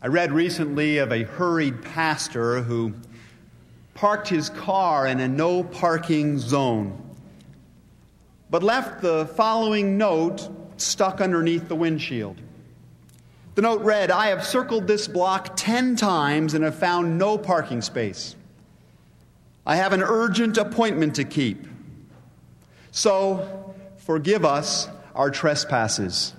I 0.00 0.06
read 0.06 0.32
recently 0.32 0.98
of 0.98 1.10
a 1.10 1.24
hurried 1.24 1.82
pastor 1.82 2.62
who 2.62 2.94
parked 3.94 4.28
his 4.28 4.48
car 4.48 5.08
in 5.08 5.18
a 5.18 5.26
no 5.26 5.64
parking 5.64 6.38
zone, 6.38 6.96
but 8.48 8.62
left 8.62 9.02
the 9.02 9.26
following 9.26 9.98
note 9.98 10.48
stuck 10.76 11.20
underneath 11.20 11.66
the 11.66 11.74
windshield. 11.74 12.40
The 13.56 13.62
note 13.62 13.80
read 13.80 14.12
I 14.12 14.28
have 14.28 14.46
circled 14.46 14.86
this 14.86 15.08
block 15.08 15.56
10 15.56 15.96
times 15.96 16.54
and 16.54 16.62
have 16.62 16.76
found 16.76 17.18
no 17.18 17.36
parking 17.36 17.82
space. 17.82 18.36
I 19.66 19.74
have 19.74 19.92
an 19.92 20.04
urgent 20.04 20.58
appointment 20.58 21.16
to 21.16 21.24
keep. 21.24 21.66
So 22.92 23.74
forgive 23.96 24.44
us 24.44 24.88
our 25.16 25.32
trespasses. 25.32 26.34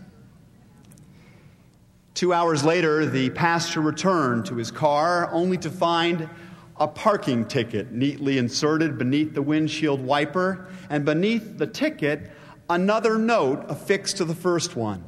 Two 2.20 2.34
hours 2.34 2.66
later, 2.66 3.06
the 3.06 3.30
pastor 3.30 3.80
returned 3.80 4.48
to 4.48 4.56
his 4.56 4.72
car 4.72 5.32
only 5.32 5.58
to 5.60 5.70
find 5.70 6.30
a 6.76 6.86
parking 6.86 7.46
ticket 7.46 7.94
neatly 7.94 8.38
inserted 8.38 8.98
beneath 8.98 9.34
the 9.34 9.42
windshield 9.42 10.02
wiper, 10.02 10.68
and 10.90 11.06
beneath 11.06 11.58
the 11.58 11.66
ticket, 11.66 12.30
another 12.70 13.18
note 13.18 13.64
affixed 13.70 14.18
to 14.18 14.26
the 14.26 14.36
first 14.36 14.76
one. 14.76 15.02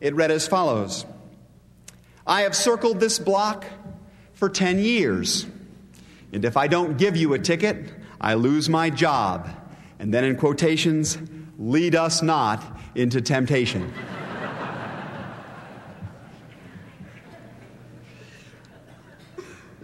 It 0.00 0.16
read 0.16 0.32
as 0.32 0.48
follows 0.48 1.06
I 2.26 2.40
have 2.40 2.56
circled 2.56 2.98
this 2.98 3.20
block 3.20 3.64
for 4.32 4.48
10 4.48 4.80
years, 4.80 5.46
and 6.32 6.44
if 6.44 6.56
I 6.56 6.66
don't 6.66 6.98
give 6.98 7.16
you 7.16 7.34
a 7.34 7.38
ticket, 7.38 7.88
I 8.20 8.34
lose 8.34 8.68
my 8.68 8.90
job. 8.90 9.48
And 10.00 10.12
then 10.12 10.24
in 10.24 10.34
quotations, 10.34 11.18
lead 11.56 11.94
us 11.94 12.20
not 12.20 12.64
into 12.96 13.20
temptation. 13.20 13.92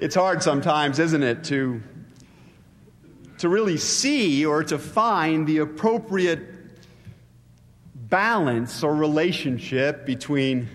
It's 0.02 0.16
hard 0.16 0.42
sometimes, 0.42 0.98
isn't 0.98 1.22
it, 1.22 1.44
to, 1.44 1.80
to 3.38 3.48
really 3.48 3.76
see 3.76 4.44
or 4.44 4.64
to 4.64 4.76
find 4.76 5.46
the 5.46 5.58
appropriate 5.58 6.40
balance 7.94 8.82
or 8.82 8.96
relationship 8.96 10.04
between 10.04 10.68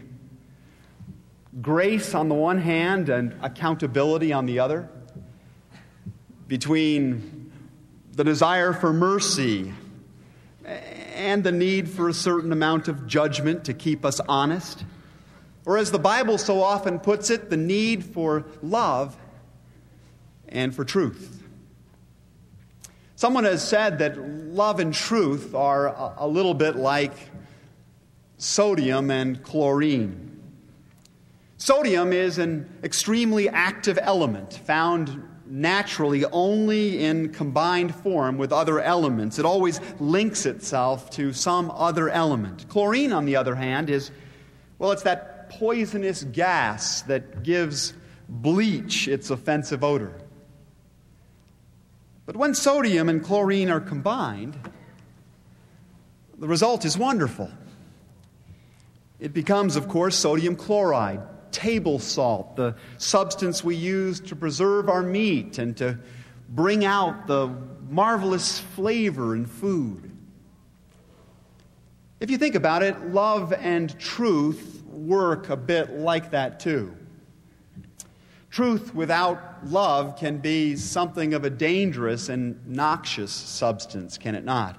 grace 1.62 2.16
on 2.16 2.30
the 2.30 2.36
one 2.36 2.58
hand 2.58 3.10
and 3.10 3.36
accountability 3.42 4.32
on 4.32 4.46
the 4.46 4.60
other, 4.60 4.88
between 6.48 7.52
the 8.14 8.24
desire 8.24 8.72
for 8.72 8.94
mercy 8.94 9.74
and 11.16 11.44
the 11.44 11.52
need 11.52 11.90
for 11.90 12.08
a 12.08 12.14
certain 12.14 12.54
amount 12.54 12.88
of 12.88 13.06
judgment 13.08 13.66
to 13.66 13.74
keep 13.74 14.06
us 14.06 14.22
honest. 14.30 14.86
Or, 15.68 15.78
as 15.78 15.92
the 15.92 16.00
Bible 16.00 16.38
so 16.38 16.64
often 16.64 16.98
puts 16.98 17.30
it, 17.30 17.50
the 17.50 17.58
need 17.58 18.06
for 18.06 18.46
love 18.64 19.18
and 20.48 20.74
for 20.74 20.86
truth. 20.86 21.44
Someone 23.18 23.44
has 23.44 23.68
said 23.68 24.00
that 24.00 24.18
love 24.18 24.80
and 24.80 24.94
truth 24.94 25.54
are 25.54 26.14
a 26.18 26.26
little 26.26 26.54
bit 26.54 26.78
like 26.78 27.12
sodium 28.38 29.12
and 29.12 29.44
chlorine. 29.44 30.40
Sodium 31.58 32.14
is 32.14 32.38
an 32.38 32.70
extremely 32.82 33.50
active 33.50 34.00
element 34.02 34.54
found 34.54 35.22
naturally 35.46 36.24
only 36.26 37.04
in 37.04 37.34
combined 37.34 37.94
form 37.94 38.38
with 38.38 38.54
other 38.54 38.80
elements. 38.80 39.38
It 39.38 39.44
always 39.44 39.82
links 40.00 40.46
itself 40.46 41.10
to 41.12 41.34
some 41.34 41.70
other 41.72 42.10
element. 42.10 42.70
Chlorine, 42.70 43.12
on 43.12 43.26
the 43.26 43.36
other 43.36 43.56
hand, 43.56 43.90
is, 43.90 44.12
well, 44.80 44.94
it's 44.94 45.04
that 45.04 45.37
poisonous 45.50 46.24
gas 46.24 47.02
that 47.04 47.44
gives 47.44 47.94
bleach 48.30 49.08
its 49.08 49.30
offensive 49.30 49.84
odor. 49.84 50.14
But 52.26 52.36
when 52.36 52.54
sodium 52.54 53.08
and 53.08 53.24
chlorine 53.24 53.70
are 53.70 53.80
combined, 53.80 54.58
the 56.38 56.48
result 56.48 56.84
is 56.84 56.98
wonderful. 56.98 57.50
It 59.20 59.34
becomes, 59.34 59.76
of 59.76 59.88
course, 59.88 60.16
sodium 60.16 60.56
chloride, 60.56 61.22
table 61.52 62.00
salt, 62.00 62.56
the 62.56 62.76
substance 62.98 63.64
we 63.64 63.76
use 63.76 64.20
to 64.20 64.36
preserve 64.36 64.90
our 64.90 65.02
meat 65.02 65.58
and 65.58 65.76
to 65.78 65.98
bring 66.50 66.86
out 66.86 67.28
the 67.28 67.48
marvelous 67.90 68.60
flavor 68.60 69.36
in 69.36 69.46
food. 69.46 70.12
If 72.20 72.30
you 72.30 72.38
think 72.38 72.56
about 72.56 72.84
it, 72.84 73.14
love 73.14 73.54
and 73.54 73.98
truth 74.00 74.77
work 75.08 75.50
a 75.50 75.58
bit 75.58 75.92
like 75.92 76.32
that 76.32 76.60
too. 76.60 76.96
Truth 78.50 78.94
without 78.96 79.68
love 79.68 80.18
can 80.18 80.38
be 80.38 80.76
something 80.76 81.34
of 81.34 81.44
a 81.44 81.50
dangerous 81.50 82.30
and 82.30 82.66
noxious 82.68 83.32
substance, 83.32 84.18
can 84.18 84.36
it 84.36 84.44
not? 84.44 84.78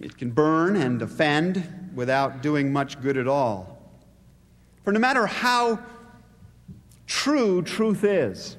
It 0.00 0.16
can 0.16 0.30
burn 0.30 0.76
and 0.76 1.02
offend 1.02 1.90
without 1.94 2.42
doing 2.42 2.72
much 2.72 3.00
good 3.00 3.16
at 3.16 3.26
all. 3.26 3.78
For 4.84 4.92
no 4.92 5.00
matter 5.00 5.26
how 5.26 5.80
true 7.06 7.62
truth 7.62 8.04
is, 8.04 8.56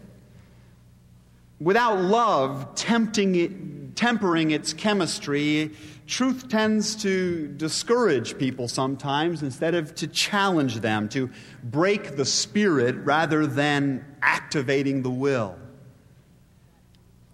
without 1.60 2.02
love 2.02 2.76
tempting 2.76 3.36
it, 3.36 3.96
tempering 3.96 4.52
its 4.52 4.74
chemistry, 4.74 5.72
truth 6.12 6.50
tends 6.50 6.98
to 6.98 7.48
discourage 7.48 8.38
people 8.38 8.68
sometimes 8.68 9.42
instead 9.42 9.74
of 9.74 9.96
to 9.96 10.08
challenge 10.08 10.82
them, 10.82 11.08
to 11.08 11.30
break 11.64 12.18
the 12.18 12.26
spirit 12.26 12.96
rather 12.98 13.48
than 13.48 14.06
activating 14.22 15.02
the 15.02 15.10
will. 15.10 15.58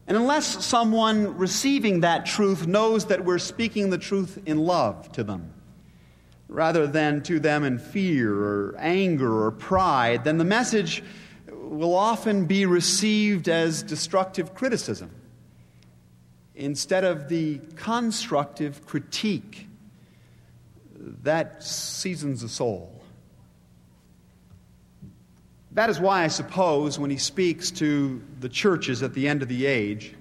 And 0.05 0.15
unless 0.15 0.63
someone 0.63 1.37
receiving 1.37 2.01
that 2.01 2.27
truth 2.27 2.67
knows 2.67 3.05
that 3.07 3.25
we're 3.25 3.39
speaking 3.39 3.89
the 3.89 3.97
truth 3.97 4.39
in 4.45 4.59
love 4.59 5.11
to 5.13 5.23
them, 5.23 5.51
rather 6.47 6.85
than 6.85 7.23
to 7.23 7.39
them 7.39 7.63
in 7.63 7.79
fear 7.79 8.31
or 8.31 8.75
anger 8.77 9.43
or 9.43 9.51
pride, 9.51 10.23
then 10.23 10.37
the 10.37 10.45
message 10.45 11.03
will 11.51 11.95
often 11.95 12.45
be 12.45 12.67
received 12.67 13.49
as 13.49 13.81
destructive 13.81 14.53
criticism 14.53 15.09
instead 16.57 17.03
of 17.03 17.29
the 17.29 17.61
constructive 17.75 18.85
critique 18.85 19.67
that 21.21 21.63
seasons 21.63 22.41
the 22.41 22.49
soul. 22.49 22.91
That 25.71 25.91
is 25.91 25.99
why 25.99 26.23
I 26.23 26.27
suppose 26.27 26.97
when 26.97 27.11
he 27.11 27.17
speaks 27.17 27.69
to 27.71 28.21
the 28.39 28.49
churches 28.49 29.03
at 29.03 29.13
the 29.13 29.27
end 29.27 29.43
of 29.43 29.47
the 29.47 29.67
age, 29.67 30.15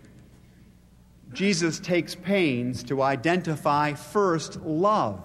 Jesus 1.32 1.80
takes 1.80 2.14
pains 2.14 2.84
to 2.84 3.00
identify 3.00 3.94
first 3.94 4.60
love 4.60 5.22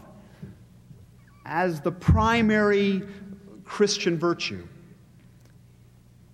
as 1.46 1.82
the 1.82 1.92
primary 1.92 3.04
Christian 3.66 4.18
virtue. 4.18 4.66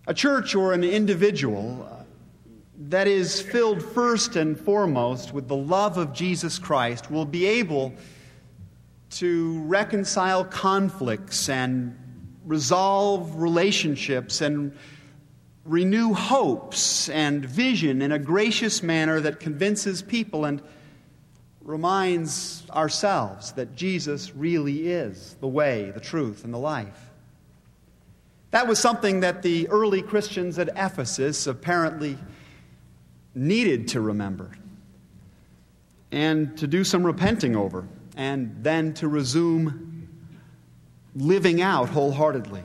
A 0.05 0.13
church 0.13 0.53
or 0.53 0.73
an 0.73 0.83
individual 0.83 1.97
that 2.77 3.07
is 3.07 3.41
filled 3.41 3.81
first 3.81 4.35
and 4.35 4.59
foremost 4.59 5.33
with 5.33 5.47
the 5.47 5.55
love 5.55 5.97
of 5.97 6.13
Jesus 6.13 6.59
Christ 6.59 7.09
will 7.09 7.25
be 7.25 7.45
able 7.45 7.93
to 9.09 9.61
reconcile 9.63 10.45
conflicts 10.45 11.49
and 11.49 11.97
resolve 12.45 13.35
relationships 13.35 14.41
and 14.41 14.77
renew 15.66 16.13
hopes 16.13 17.09
and 17.09 17.43
vision 17.43 18.01
in 18.01 18.11
a 18.11 18.19
gracious 18.19 18.83
manner 18.83 19.19
that 19.19 19.39
convinces 19.39 20.01
people 20.01 20.45
and 20.45 20.61
reminds 21.61 22.63
ourselves 22.69 23.53
that 23.53 23.75
Jesus 23.75 24.33
really 24.35 24.87
is 24.87 25.35
the 25.41 25.47
way, 25.47 25.91
the 25.91 25.99
truth, 25.99 26.45
and 26.45 26.53
the 26.53 26.59
life. 26.59 27.09
That 28.52 28.67
was 28.67 28.79
something 28.79 29.22
that 29.22 29.41
the 29.41 29.67
early 29.67 30.02
Christians 30.02 30.57
at 30.57 30.69
Ephesus 30.69 31.47
apparently 31.47 32.17
needed 33.37 33.89
to 33.89 34.01
remember 34.01 34.51
and 36.11 36.57
to 36.57 36.67
do 36.67 36.84
some 36.84 37.05
repenting 37.05 37.55
over 37.55 37.87
and 38.16 38.63
then 38.63 38.93
to 38.95 39.07
resume 39.07 40.09
living 41.16 41.61
out 41.61 41.89
wholeheartedly. 41.89 42.63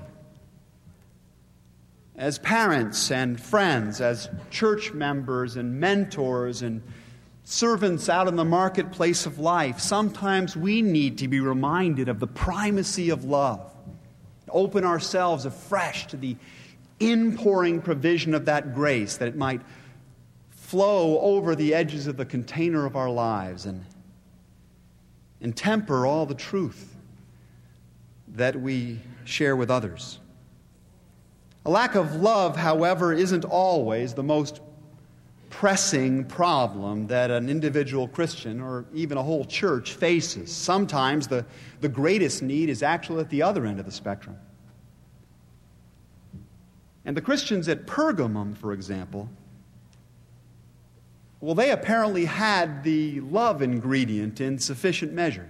As 2.17 2.39
parents 2.39 3.11
and 3.11 3.41
friends, 3.41 4.01
as 4.01 4.29
church 4.51 4.93
members 4.93 5.57
and 5.57 5.81
mentors 5.81 6.63
and 6.63 6.83
servants 7.45 8.09
out 8.09 8.29
in 8.29 8.37
the 8.37 8.45
marketplace 8.45 9.27
of 9.27 9.39
life, 9.39 9.81
sometimes 9.81 10.57
we 10.57 10.83
need 10.83 11.19
to 11.19 11.29
be 11.29 11.41
reminded 11.41 12.09
of 12.09 12.21
the 12.21 12.27
primacy 12.27 13.11
of 13.11 13.25
love. 13.25 13.71
Open 14.49 14.85
ourselves 14.85 15.47
afresh 15.47 16.07
to 16.09 16.17
the 16.17 16.37
inpouring 17.01 17.81
provision 17.81 18.35
of 18.35 18.45
that 18.45 18.75
grace 18.75 19.17
that 19.17 19.29
it 19.29 19.37
might 19.37 19.61
flow 20.73 21.19
over 21.19 21.55
the 21.55 21.75
edges 21.75 22.07
of 22.07 22.17
the 22.17 22.25
container 22.25 22.87
of 22.87 22.97
our 22.97 23.11
lives 23.11 23.67
and, 23.67 23.85
and 25.43 25.55
temper 25.55 26.07
all 26.07 26.25
the 26.25 26.35
truth 26.35 26.97
that 28.29 28.59
we 28.59 28.99
share 29.27 29.55
with 29.55 29.71
others. 29.71 30.19
A 31.67 31.71
lack 31.71 31.95
of 31.95 32.15
love, 32.15 32.57
however, 32.57 33.13
isn't 33.13 33.45
always 33.45 34.15
the 34.15 34.23
most 34.23 34.63
pressing 35.51 36.25
problem 36.25 37.07
that 37.09 37.31
an 37.31 37.51
individual 37.51 38.09
Christian 38.09 38.59
or 38.59 38.87
even 38.95 39.19
a 39.19 39.23
whole 39.23 39.45
church 39.45 39.93
faces. 39.93 40.51
Sometimes 40.51 41.29
the, 41.29 41.45
the 41.83 41.89
greatest 41.91 42.43
need 42.43 42.71
is 42.71 42.83
actually 42.83 43.21
at 43.21 43.29
the 43.29 43.43
other 43.43 43.67
end 43.67 43.79
of 43.79 43.85
the 43.85 43.93
spectrum. 43.93 44.39
And 47.05 47.15
the 47.15 47.21
Christians 47.21 47.69
at 47.69 47.87
Pergamum, 47.87 48.57
for 48.57 48.73
example, 48.73 49.29
well, 51.43 51.57
they 51.57 51.73
apparently 51.73 52.27
had 52.27 52.85
the 52.85 53.19
love 53.21 53.63
ingredient 53.63 54.41
in 54.41 54.61
sufficient 54.61 55.13
measure. 55.13 55.49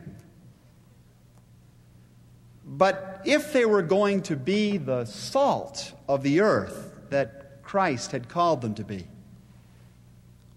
But 2.65 3.21
if 3.27 3.53
they 3.53 3.67
were 3.67 3.83
going 3.83 4.23
to 4.23 4.37
be 4.37 4.79
the 4.79 5.05
salt 5.05 5.93
of 6.09 6.23
the 6.23 6.41
earth 6.41 6.95
that 7.11 7.63
Christ 7.63 8.13
had 8.13 8.31
called 8.31 8.63
them 8.63 8.75
to 8.77 8.85
be, 8.85 9.07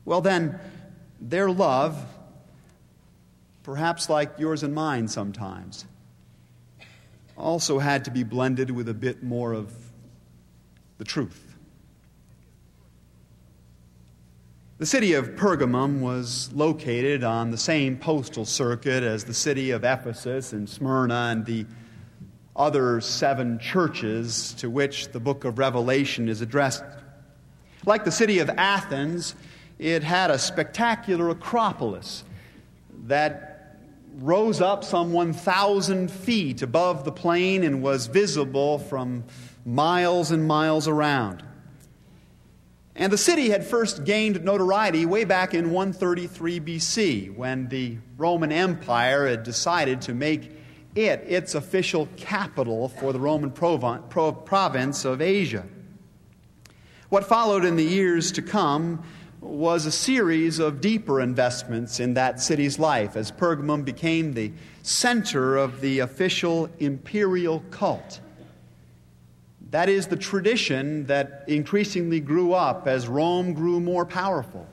well, 0.06 0.22
then 0.22 0.58
their 1.20 1.52
love, 1.52 2.02
perhaps 3.62 4.10
like 4.10 4.40
yours 4.40 4.64
and 4.64 4.74
mine 4.74 5.10
sometimes, 5.10 5.84
also 7.38 7.80
had 7.80 8.06
to 8.06 8.12
be 8.12 8.24
blended 8.24 8.72
with 8.72 8.88
a 8.88 8.94
bit 8.94 9.22
more 9.22 9.52
of 9.52 9.74
the 10.98 11.04
truth. 11.04 11.55
The 14.78 14.86
city 14.86 15.14
of 15.14 15.38
Pergamum 15.38 16.02
was 16.02 16.52
located 16.52 17.24
on 17.24 17.50
the 17.50 17.58
same 17.58 17.96
postal 17.96 18.44
circuit 18.44 19.04
as 19.04 19.24
the 19.24 19.34
city 19.34 19.72
of 19.72 19.86
Ephesus 19.86 20.52
and 20.52 20.68
Smyrna 20.68 21.30
and 21.32 21.46
the 21.46 21.66
other 22.58 23.00
seven 23.00 23.58
churches 23.58 24.54
to 24.56 24.70
which 24.70 25.14
the 25.14 25.20
book 25.22 25.46
of 25.46 25.60
Revelation 25.60 26.28
is 26.28 26.42
addressed. 26.42 26.84
Like 27.86 28.04
the 28.04 28.12
city 28.12 28.40
of 28.40 28.50
Athens, 28.50 29.36
it 29.80 30.04
had 30.04 30.30
a 30.30 30.38
spectacular 30.38 31.30
acropolis 31.30 32.26
that 33.06 33.80
rose 34.18 34.60
up 34.60 34.84
some 34.84 35.14
1,000 35.14 36.12
feet 36.12 36.62
above 36.62 37.06
the 37.06 37.14
plain 37.14 37.64
and 37.64 37.82
was 37.82 38.08
visible 38.08 38.80
from 38.80 39.24
miles 39.66 40.32
and 40.32 40.46
miles 40.46 40.90
around. 40.90 41.46
And 42.98 43.12
the 43.12 43.18
city 43.18 43.50
had 43.50 43.66
first 43.66 44.06
gained 44.06 44.44
notoriety 44.46 45.06
way 45.06 45.26
back 45.26 45.54
in 45.54 45.72
133 45.72 46.62
BC 46.62 47.36
when 47.36 47.68
the 47.68 47.98
Roman 48.18 48.54
Empire 48.54 49.28
had 49.28 49.44
decided 49.44 50.02
to 50.04 50.14
make 50.14 50.52
it 50.96 51.26
its 51.28 51.56
official 51.56 52.08
capital 52.16 52.88
for 52.88 53.12
the 53.12 53.20
Roman 53.20 53.52
province 53.52 55.04
of 55.04 55.22
Asia. 55.22 55.66
What 57.10 57.26
followed 57.26 57.66
in 57.66 57.76
the 57.76 57.84
years 57.84 58.32
to 58.32 58.42
come 58.42 59.04
was 59.42 59.86
a 59.86 59.92
series 59.92 60.60
of 60.60 60.80
deeper 60.80 61.20
investments 61.20 62.00
in 62.00 62.14
that 62.14 62.40
city's 62.40 62.80
life 62.80 63.18
as 63.18 63.30
Pergamum 63.30 63.84
became 63.84 64.34
the 64.34 64.54
center 64.84 65.58
of 65.58 65.82
the 65.82 66.00
official 66.00 66.70
imperial 66.80 67.60
cult. 67.72 68.22
That 69.72 69.90
is 69.90 70.08
the 70.08 70.16
tradition 70.16 71.06
that 71.08 71.44
increasingly 71.48 72.20
grew 72.20 72.54
up 72.54 72.88
as 72.88 73.08
Rome 73.08 73.54
grew 73.54 73.80
more 73.80 74.06
powerful, 74.06 74.68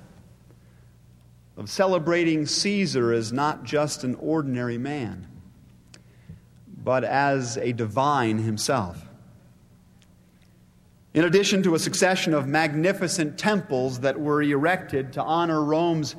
of 1.56 1.70
celebrating 1.70 2.46
Caesar 2.46 3.12
as 3.12 3.32
not 3.32 3.64
just 3.64 4.04
an 4.04 4.14
ordinary 4.16 4.78
man, 4.78 5.26
but 6.82 7.04
as 7.04 7.56
a 7.56 7.72
divine 7.72 8.38
himself. 8.38 9.08
In 11.14 11.24
addition 11.24 11.62
to 11.64 11.74
a 11.74 11.78
succession 11.78 12.32
of 12.32 12.46
magnificent 12.46 13.38
temples 13.38 14.00
that 14.00 14.18
were 14.18 14.42
erected 14.42 15.12
to 15.12 15.22
honor 15.22 15.62
Rome's 15.62 16.16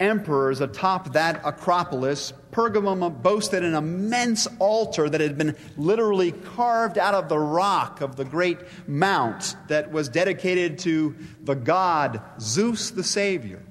emperors 0.00 0.60
atop 0.60 1.12
that 1.12 1.40
Acropolis, 1.44 2.32
Pergamum 2.52 3.22
boasted 3.22 3.64
an 3.64 3.74
immense 3.74 4.46
altar 4.58 5.08
that 5.08 5.20
had 5.20 5.36
been 5.36 5.56
literally 5.76 6.32
carved 6.32 6.98
out 6.98 7.14
of 7.14 7.28
the 7.28 7.38
rock 7.38 8.00
of 8.00 8.16
the 8.16 8.24
great 8.24 8.58
mount 8.88 9.56
that 9.68 9.92
was 9.92 10.08
dedicated 10.08 10.78
to 10.80 11.14
the 11.42 11.54
god 11.54 12.20
Zeus 12.40 12.90
the 12.90 13.04
Savior. 13.04 13.62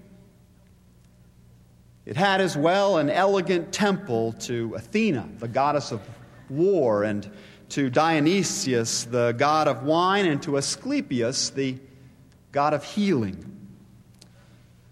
It 2.06 2.16
had 2.16 2.39
as 2.42 2.56
well 2.56 2.98
an 2.98 3.10
elegant 3.10 3.74
temple 3.74 4.33
to 4.42 4.75
Athena, 4.75 5.27
the 5.39 5.48
goddess 5.48 5.92
of 5.92 6.01
war, 6.50 7.04
and 7.04 7.27
to 7.69 7.89
Dionysius, 7.89 9.06
the 9.06 9.31
god 9.31 9.68
of 9.68 9.83
wine, 9.83 10.27
and 10.27 10.42
to 10.44 10.57
Asclepius, 10.57 11.50
the 11.50 11.80
god 12.51 12.75
of 12.75 12.83
healing. 12.83 13.54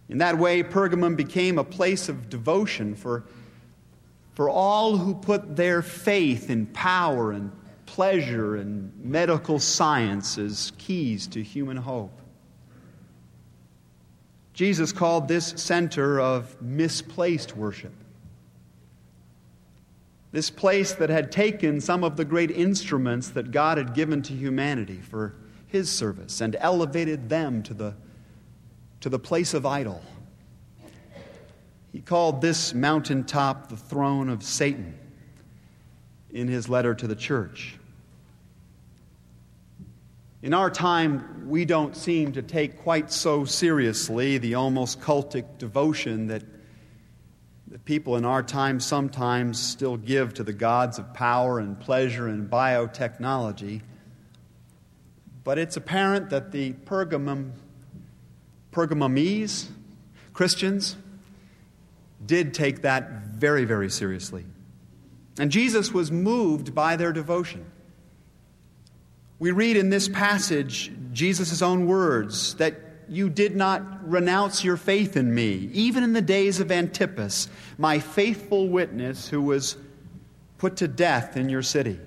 In 0.10 0.18
that 0.20 0.38
way, 0.38 0.64
Pergamum 0.64 1.16
became 1.16 1.58
a 1.58 1.64
place 1.64 2.10
of 2.10 2.30
devotion 2.30 2.96
for, 2.96 3.24
for 4.34 4.50
all 4.50 4.98
who 4.98 5.16
put 5.16 5.56
their 5.56 5.82
faith 5.82 6.50
in 6.50 6.66
power 6.68 7.32
and 7.32 7.52
pleasure 7.86 8.56
and 8.56 8.92
medical 9.04 9.60
science 9.60 10.38
as 10.38 10.72
keys 10.78 11.28
to 11.28 11.44
human 11.44 11.78
hope. 11.78 12.22
Jesus 14.54 14.92
called 14.92 15.28
this 15.28 15.54
center 15.58 16.20
of 16.20 16.62
misplaced 16.62 17.56
worship. 17.58 17.94
This 20.32 20.50
place 20.50 20.94
that 20.94 21.10
had 21.10 21.32
taken 21.32 21.80
some 21.80 22.04
of 22.04 22.18
the 22.18 22.26
great 22.26 22.52
instruments 22.52 23.30
that 23.30 23.52
God 23.52 23.78
had 23.78 23.94
given 23.94 24.22
to 24.24 24.34
humanity 24.34 25.00
for 25.00 25.36
his 25.68 25.90
service 25.90 26.42
and 26.42 26.56
elevated 26.60 27.30
them 27.30 27.62
to 27.64 27.74
the, 27.74 27.96
to 29.04 29.10
the 29.10 29.20
place 29.20 29.54
of 29.54 29.66
idol. 29.66 30.02
He 31.92 32.00
called 32.00 32.42
this 32.42 32.74
mountaintop 32.74 33.68
the 33.68 33.76
throne 33.76 34.30
of 34.30 34.44
Satan 34.44 34.98
in 36.32 36.48
his 36.48 36.70
letter 36.70 36.96
to 36.96 37.06
the 37.06 37.16
church. 37.16 37.78
In 40.42 40.54
our 40.54 40.70
time, 40.70 41.50
we 41.50 41.66
don't 41.66 41.98
seem 41.98 42.32
to 42.32 42.42
take 42.42 42.80
quite 42.82 43.12
so 43.12 43.44
seriously 43.44 44.38
the 44.38 44.56
almost 44.56 45.02
cultic 45.02 45.58
devotion 45.58 46.28
that 46.28 46.44
that 47.74 47.84
people 47.86 48.16
in 48.18 48.24
our 48.24 48.44
time 48.44 48.80
sometimes 48.80 49.60
still 49.60 49.98
give 49.98 50.36
to 50.36 50.44
the 50.44 50.54
gods 50.54 51.00
of 51.00 51.14
power 51.14 51.60
and 51.60 51.80
pleasure 51.80 52.28
and 52.28 52.50
biotechnology. 52.50 53.82
But 55.44 55.58
it's 55.58 55.76
apparent 55.76 56.30
that 56.30 56.52
the 56.52 56.74
Pergamum, 56.74 57.54
Pergamumese 58.74 59.68
Christians 60.34 60.98
did 62.26 62.54
take 62.54 62.82
that 62.82 63.10
very, 63.28 63.66
very 63.66 63.90
seriously. 63.90 64.46
And 65.38 65.52
Jesus 65.52 65.92
was 65.92 66.12
moved 66.12 66.74
by 66.74 66.96
their 66.96 67.14
devotion. 67.14 67.66
We 69.40 69.52
read 69.52 69.78
in 69.78 69.90
this 69.90 70.08
passage 70.08 70.92
Jesus' 71.12 71.62
own 71.62 71.86
words 71.86 72.56
that 72.56 72.80
you 73.10 73.30
did 73.30 73.56
not 73.56 74.10
renounce 74.10 74.64
your 74.64 74.78
faith 74.78 75.18
in 75.18 75.34
me, 75.36 75.70
even 75.74 76.04
in 76.04 76.14
the 76.14 76.22
days 76.22 76.60
of 76.60 76.72
Antipas, 76.72 77.50
my 77.78 78.00
faithful 78.00 78.70
witness 78.70 79.28
who 79.28 79.42
was 79.42 79.76
put 80.58 80.78
to 80.78 80.88
death 80.88 81.36
in 81.36 81.50
your 81.50 81.62
city. 81.62 82.00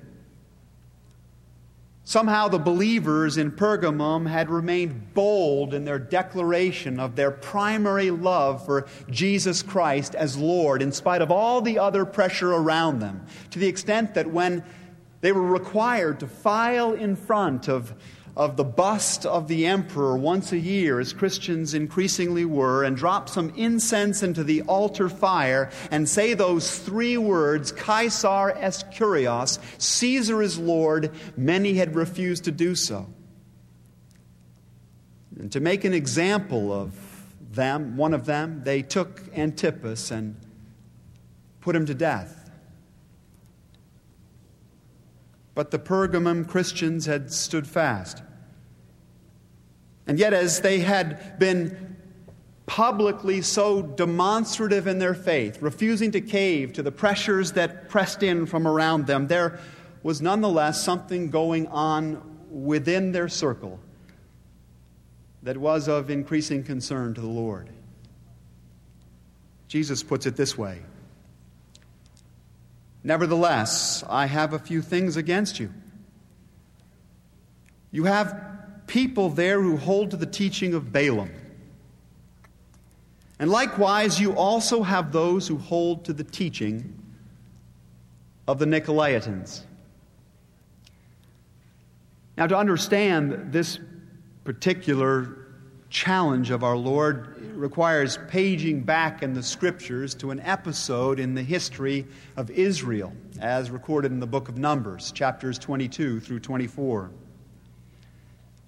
Somehow 2.09 2.47
the 2.47 2.61
believers 2.61 3.37
in 3.37 3.51
Pergamum 3.51 4.29
had 4.29 4.49
remained 4.49 5.13
bold 5.13 5.75
in 5.75 5.85
their 5.85 5.99
declaration 5.99 7.01
of 7.01 7.17
their 7.17 7.33
primary 7.33 8.13
love 8.13 8.65
for 8.65 8.87
Jesus 9.11 9.61
Christ 9.61 10.15
as 10.15 10.37
Lord, 10.37 10.83
in 10.83 10.93
spite 10.93 11.21
of 11.21 11.33
all 11.33 11.61
the 11.61 11.81
other 11.81 12.05
pressure 12.05 12.53
around 12.53 13.01
them, 13.01 13.27
to 13.51 13.59
the 13.59 13.67
extent 13.67 14.15
that 14.15 14.31
when 14.31 14.63
they 15.21 15.33
were 15.33 15.43
required 15.43 16.21
to 16.21 16.29
file 16.29 16.93
in 16.93 17.17
front 17.17 17.69
of 17.69 17.93
of 18.37 18.57
the 18.57 18.65
bust 18.65 19.25
of 19.25 19.49
the 19.49 19.65
emperor 19.65 20.17
once 20.17 20.53
a 20.53 20.59
year, 20.59 21.01
as 21.01 21.15
Christians 21.15 21.73
increasingly 21.73 22.45
were, 22.45 22.85
and 22.85 22.95
drop 22.95 23.31
some 23.31 23.51
incense 23.57 24.23
into 24.23 24.45
the 24.45 24.61
altar 24.63 25.09
fire 25.09 25.71
and 25.91 26.07
say 26.07 26.35
those 26.35 26.79
three 26.79 27.17
words, 27.17 27.73
Caesar 27.73 28.51
est 28.51 28.91
kurios, 28.91 29.59
Caesar 29.79 30.43
is 30.43 30.59
Lord, 30.59 31.13
many 31.37 31.75
had 31.75 31.95
refused 31.95 32.45
to 32.45 32.53
do 32.53 32.75
so. 32.75 33.07
And 35.39 35.51
to 35.53 35.61
make 35.61 35.85
an 35.85 35.95
example 35.95 36.73
of 36.73 36.95
them, 37.53 37.97
one 37.97 38.13
of 38.13 38.27
them, 38.27 38.63
they 38.65 38.83
took 38.83 39.23
Antipas 39.35 40.11
and 40.11 40.37
put 41.63 41.75
him 41.75 41.87
to 41.87 41.95
death. 41.95 42.51
But 45.55 45.71
the 45.71 45.79
Pergamum 45.79 46.47
Christians 46.47 47.07
had 47.07 47.33
stood 47.33 47.67
fast. 47.67 48.23
And 50.07 50.19
yet, 50.19 50.33
as 50.33 50.61
they 50.61 50.81
had 50.81 51.39
been 51.39 51.97
publicly 52.67 53.43
so 53.43 53.83
demonstrative 53.83 54.87
in 54.87 54.99
their 54.99 55.15
faith, 55.15 55.63
refusing 55.63 56.11
to 56.13 56.21
cave 56.21 56.73
to 56.75 56.83
the 56.83 56.93
pressures 56.93 57.53
that 57.53 57.89
pressed 57.89 58.23
in 58.23 58.47
from 58.47 58.67
around 58.67 59.07
them, 59.07 59.29
there 59.29 59.61
was 60.03 60.21
nonetheless 60.23 60.83
something 60.83 61.31
going 61.31 61.67
on 61.69 62.23
within 62.51 63.13
their 63.13 63.29
circle 63.29 63.81
that 65.43 65.57
was 65.57 65.89
of 65.89 66.11
increasing 66.11 66.63
concern 66.63 67.15
to 67.15 67.21
the 67.21 67.27
Lord. 67.27 67.69
Jesus 69.69 70.03
puts 70.03 70.27
it 70.27 70.37
this 70.37 70.57
way 70.57 70.83
Nevertheless, 73.05 74.03
I 74.09 74.27
have 74.27 74.53
a 74.53 74.59
few 74.59 74.83
things 74.83 75.17
against 75.17 75.61
you. 75.61 75.73
You 77.93 78.05
have 78.05 78.56
people 78.87 79.29
there 79.29 79.61
who 79.61 79.77
hold 79.77 80.11
to 80.13 80.17
the 80.17 80.27
teaching 80.27 80.75
of 80.75 80.93
Balaam. 80.93 81.31
And 83.39 83.51
likewise, 83.51 84.19
you 84.21 84.35
also 84.35 84.83
have 84.83 85.13
those 85.13 85.47
who 85.47 85.59
hold 85.59 86.05
to 86.07 86.13
the 86.13 86.25
teaching 86.25 87.03
of 88.49 88.59
the 88.59 88.65
Nicolaitans. 88.65 89.63
Now, 92.39 92.47
to 92.47 92.57
understand 92.57 93.53
this 93.53 93.79
particular 94.45 95.47
challenge 95.91 96.51
of 96.51 96.63
our 96.63 96.77
Lord 96.77 97.57
requires 97.57 98.19
paging 98.29 98.83
back 98.83 99.23
in 99.23 99.33
the 99.33 99.43
scriptures 99.43 100.15
to 100.17 100.31
an 100.31 100.41
episode 100.41 101.19
in 101.19 101.35
the 101.35 101.43
history 101.43 102.07
of 102.37 102.51
Israel, 102.51 103.13
as 103.41 103.71
recorded 103.71 104.13
in 104.13 104.21
the 104.21 104.27
book 104.27 104.49
of 104.49 104.59
Numbers, 104.59 105.13
chapters 105.13 105.59
22 105.59 106.21
through 106.21 106.41
24. 106.41 107.11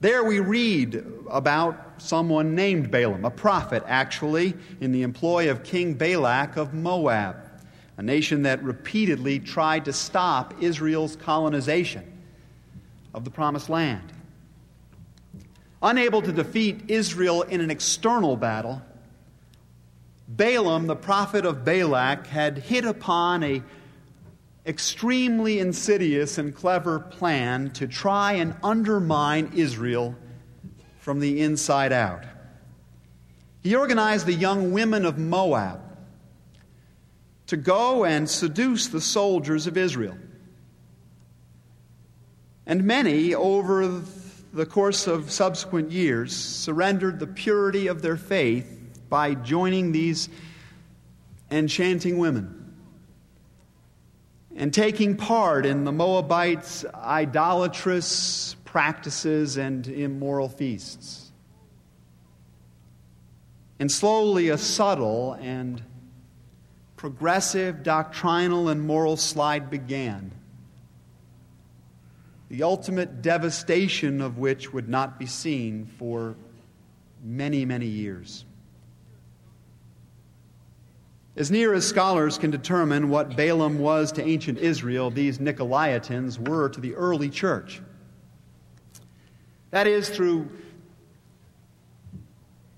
There 0.01 0.23
we 0.23 0.39
read 0.39 1.05
about 1.29 1.95
someone 1.99 2.55
named 2.55 2.89
Balaam, 2.89 3.25
a 3.25 3.31
prophet 3.31 3.83
actually, 3.87 4.55
in 4.81 4.93
the 4.93 5.03
employ 5.03 5.51
of 5.51 5.65
King 5.65 5.95
Balak 5.95 6.57
of 6.57 6.73
Moab, 6.73 7.37
a 7.97 8.03
nation 8.03 8.43
that 8.43 8.63
repeatedly 8.63 9.41
tried 9.41 9.85
to 9.87 9.93
stop 9.93 10.63
Israel's 10.63 11.17
colonization 11.17 12.05
of 13.13 13.25
the 13.25 13.31
Promised 13.31 13.69
Land. 13.69 14.13
Unable 15.83 16.23
to 16.23 16.31
defeat 16.31 16.83
Israel 16.87 17.43
in 17.43 17.61
an 17.61 17.71
external 17.71 18.37
battle, 18.37 18.81
Balaam, 20.29 20.87
the 20.87 20.95
prophet 20.95 21.45
of 21.45 21.65
Balak, 21.65 22.29
had 22.29 22.59
hit 22.59 22.85
upon 22.85 23.43
a 23.43 23.63
extremely 24.69 25.61
insidious 25.61 26.37
and 26.37 26.55
clever 26.55 27.01
plan 27.01 27.71
to 27.71 27.89
try 27.89 28.35
and 28.35 28.55
undermine 28.63 29.51
Israel 29.55 30.15
from 30.99 31.21
the 31.21 31.41
inside 31.41 31.91
out. 31.91 32.23
He 33.63 33.75
organized 33.75 34.27
the 34.27 34.35
young 34.35 34.73
women 34.73 35.07
of 35.07 35.17
Moab 35.17 35.81
to 37.47 37.57
go 37.57 38.05
and 38.05 38.29
seduce 38.29 38.89
the 38.89 39.01
soldiers 39.01 39.67
of 39.67 39.79
Israel. 39.79 40.19
And 42.67 42.85
many, 42.85 43.35
over 43.35 44.03
the 44.53 44.67
course 44.67 45.07
of 45.07 45.31
subsequent 45.31 45.91
years, 45.91 46.37
surrendered 46.37 47.19
the 47.19 47.27
purity 47.27 47.87
of 47.87 48.03
their 48.03 48.19
faith 48.19 48.71
by 49.09 49.33
joining 49.33 49.93
these 49.93 50.29
enchanting 51.51 52.19
women 52.19 52.58
and 54.59 54.75
taking 54.75 55.17
part 55.17 55.65
in 55.65 55.85
the 55.85 55.93
Moabites' 55.93 56.85
idolatrous 56.93 58.57
practices 58.65 59.57
and 59.57 59.87
immoral 59.87 60.49
feasts. 60.49 61.31
And 63.79 63.91
slowly, 63.91 64.49
a 64.49 64.59
subtle 64.59 65.35
and 65.35 65.81
progressive 66.97 67.85
doctrinal 67.85 68.69
and 68.69 68.83
moral 68.83 69.17
slide 69.17 69.71
began, 69.71 70.33
the 72.49 72.65
ultimate 72.65 73.23
devastation 73.23 74.21
of 74.21 74.39
which 74.39 74.73
would 74.73 74.89
not 74.89 75.21
be 75.21 75.27
seen 75.27 75.87
for 75.87 76.35
many, 77.23 77.65
many 77.65 77.87
years. 77.87 78.45
As 81.39 81.53
near 81.53 81.73
as 81.73 81.87
scholars 81.87 82.37
can 82.37 82.51
determine 82.51 83.11
what 83.11 83.37
Balaam 83.37 83.79
was 83.79 84.11
to 84.13 84.27
ancient 84.27 84.59
Israel, 84.59 85.09
these 85.09 85.39
Nicolaitans 85.39 86.37
were 86.49 86.69
to 86.69 86.81
the 86.81 86.97
early 86.97 87.31
church. 87.31 87.81
That 89.71 89.87
is, 89.87 90.09
through 90.09 90.51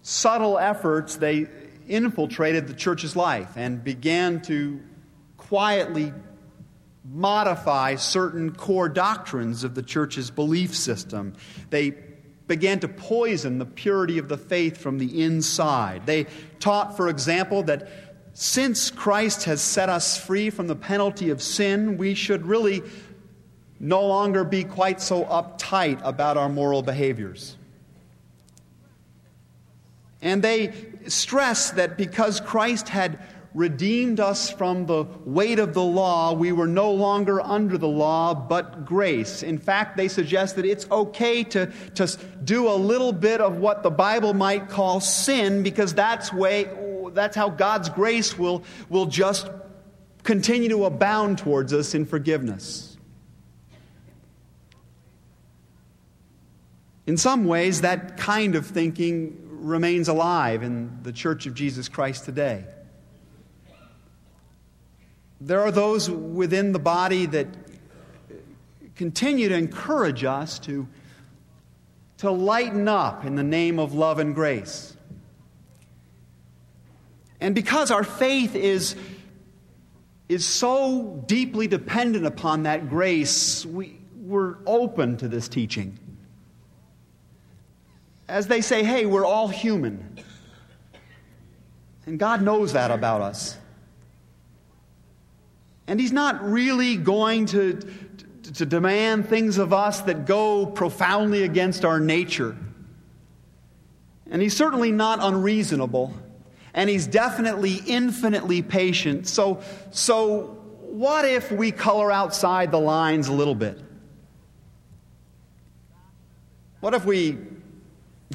subtle 0.03 0.59
efforts, 0.59 1.17
they 1.17 1.47
infiltrated 1.89 2.69
the 2.69 2.75
church's 2.75 3.17
life 3.17 3.57
and 3.57 3.83
began 3.83 4.43
to 4.43 4.79
quietly 5.39 6.13
modify 7.11 7.95
certain 7.95 8.55
core 8.55 8.91
doctrines 8.91 9.65
of 9.65 9.75
the 9.75 9.83
church's 9.83 10.31
belief 10.31 10.75
system. 10.77 11.33
They 11.71 11.95
began 12.47 12.81
to 12.81 12.89
poison 12.89 13.59
the 13.59 13.65
purity 13.65 14.19
of 14.19 14.29
the 14.29 14.37
faith 14.37 14.77
from 14.77 14.99
the 14.99 15.23
inside. 15.23 16.05
They 16.05 16.27
taught, 16.59 16.97
for 16.97 17.09
example, 17.09 17.63
that 17.63 18.10
since 18.41 18.91
Christ 18.91 19.45
has 19.45 19.61
set 19.61 19.91
us 19.91 20.17
free 20.17 20.49
from 20.49 20.67
the 20.67 20.75
penalty 20.75 21.29
of 21.29 21.43
sin, 21.43 21.99
we 21.99 22.15
should 22.15 22.47
really 22.47 22.83
no 23.79 24.01
longer 24.07 24.45
be 24.45 24.65
quite 24.65 25.03
so 25.03 25.27
uptight 25.27 26.01
about 26.03 26.39
our 26.39 26.49
moral 26.49 26.81
behaviors. 26.81 27.59
And 30.23 30.43
they 30.43 30.73
stress 31.07 31.73
that 31.73 31.99
because 31.99 32.41
Christ 32.41 32.89
had 32.89 33.19
redeemed 33.53 34.21
us 34.21 34.49
from 34.49 34.87
the 34.87 35.05
weight 35.27 35.59
of 35.59 35.75
the 35.75 35.83
law, 35.83 36.33
we 36.33 36.51
were 36.51 36.67
no 36.67 36.93
longer 36.93 37.43
under 37.43 37.77
the 37.77 37.89
law, 37.89 38.33
but 38.33 38.87
grace. 38.87 39.43
In 39.43 39.59
fact, 39.59 39.99
they 39.99 40.09
suggest 40.09 40.57
that 40.57 40.65
it's 40.65 40.91
okay 40.91 41.45
to, 41.45 41.71
to 41.97 42.07
do 42.43 42.69
a 42.69 42.75
little 42.75 43.13
bit 43.13 43.43
of 43.43 43.59
what 43.59 43.83
the 43.83 43.91
Bible 43.91 44.33
might 44.33 44.71
call 44.71 45.01
sin 45.01 45.63
because 45.63 45.93
that's, 45.93 46.33
way, 46.33 46.71
that's 47.15 47.37
how 47.37 47.49
God's 47.51 47.89
grace 47.89 48.39
will, 48.39 48.63
will 48.89 49.07
just 49.07 49.49
continue 50.23 50.69
to 50.69 50.85
abound 50.85 51.39
towards 51.39 51.73
us 51.73 51.95
in 51.95 52.05
forgiveness. 52.07 52.97
In 57.07 57.17
some 57.17 57.47
ways, 57.47 57.81
that 57.81 58.17
kind 58.17 58.55
of 58.55 58.67
thinking 58.67 59.37
remains 59.49 60.09
alive 60.09 60.63
in 60.63 61.03
the 61.03 61.13
Church 61.13 61.47
of 61.47 61.55
Jesus 61.55 61.89
Christ 61.89 62.25
today. 62.25 62.65
There 65.41 65.61
are 65.61 65.71
those 65.71 66.11
within 66.11 66.73
the 66.73 66.79
body 66.79 67.27
that 67.27 67.49
continue 68.95 69.49
to 69.49 69.55
encourage 69.57 70.25
us 70.25 70.59
to, 70.61 70.87
to 72.19 72.31
lighten 72.31 72.87
up 72.87 73.25
in 73.25 73.35
the 73.35 73.43
name 73.43 73.79
of 73.79 73.95
love 73.95 74.19
and 74.19 74.35
grace. 74.35 74.95
And 77.41 77.55
because 77.55 77.91
our 77.91 78.05
faith 78.05 78.55
is, 78.55 78.95
is 80.29 80.45
so 80.45 81.25
deeply 81.27 81.67
dependent 81.67 82.27
upon 82.27 82.65
that 82.65 82.91
grace, 82.91 83.65
we, 83.65 83.99
we're 84.15 84.57
open 84.67 85.17
to 85.19 85.29
this 85.29 85.49
teaching. 85.49 85.99
As 88.29 88.47
they 88.47 88.61
say, 88.61 88.85
hey, 88.85 89.07
we're 89.07 89.25
all 89.25 89.49
human. 89.49 90.19
And 92.07 92.19
God 92.19 92.43
knows 92.43 92.75
that 92.75 92.91
about 92.91 93.23
us. 93.23 93.57
And 95.87 95.99
He's 95.99 96.13
not 96.13 96.49
really 96.49 96.97
going 96.97 97.47
to, 97.47 97.81
to, 98.45 98.53
to 98.53 98.67
demand 98.67 99.29
things 99.29 99.59
of 99.59 99.73
us 99.73 100.03
that 100.03 100.27
go 100.27 100.67
profoundly 100.67 101.43
against 101.43 101.85
our 101.85 101.99
nature. 101.99 102.57
And 104.31 104.41
He's 104.41 104.57
certainly 104.57 104.93
not 104.93 105.19
unreasonable. 105.21 106.15
And 106.75 106.89
He's 106.91 107.07
definitely 107.07 107.81
infinitely 107.87 108.63
patient. 108.63 109.29
So, 109.29 109.63
so 109.91 110.59
what 110.91 111.25
if 111.25 111.53
we 111.53 111.71
color 111.71 112.11
outside 112.11 112.71
the 112.71 112.81
lines 112.81 113.29
a 113.29 113.33
little 113.33 113.55
bit? 113.55 113.81
What 116.81 116.95
if 116.95 117.05
we 117.05 117.39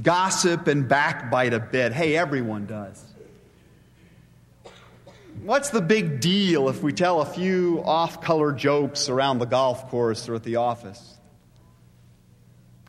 gossip 0.01 0.68
and 0.68 0.88
backbite 0.88 1.54
a 1.54 1.60
bit? 1.60 1.94
Hey, 1.94 2.15
everyone 2.15 2.65
does. 2.65 3.04
What's 5.42 5.70
the 5.70 5.82
big 5.82 6.22
deal 6.22 6.70
if 6.70 6.82
we 6.82 6.94
tell 6.94 7.22
a 7.22 7.25
few 7.25 7.84
off 7.84 8.22
color 8.22 8.51
jokes 8.51 9.10
around 9.10 9.39
the 9.39 9.46
golf 9.46 9.89
course 9.89 10.30
or 10.30 10.36
at 10.36 10.44
the 10.44 10.56
office? 10.56 11.14